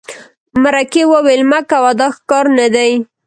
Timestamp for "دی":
2.75-2.91